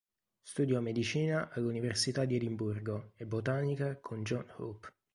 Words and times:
Studiò 0.41 0.79
medicina 0.79 1.51
all'Università 1.51 2.25
di 2.25 2.35
Edimburgo 2.35 3.11
e 3.17 3.27
botanica 3.27 3.97
con 3.99 4.23
John 4.23 4.51
Hope. 4.57 4.91